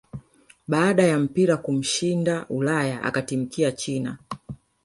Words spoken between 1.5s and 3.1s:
kumshinda Ulaya